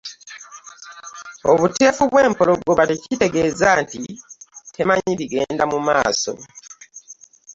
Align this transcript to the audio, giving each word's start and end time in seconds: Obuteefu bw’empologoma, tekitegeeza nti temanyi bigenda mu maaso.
Obuteefu 1.51 2.01
bw’empologoma, 2.11 2.83
tekitegeeza 2.89 3.67
nti 3.83 4.01
temanyi 4.73 5.11
bigenda 5.19 5.63
mu 5.71 5.79
maaso. 5.87 6.31